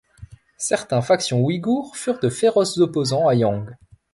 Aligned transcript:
Certains 0.57 1.03
factions 1.03 1.41
ouïghours 1.43 1.95
furent 1.95 2.17
de 2.19 2.29
féroces 2.29 2.79
opposants 2.79 3.27
à 3.27 3.35
Yang. 3.35 3.77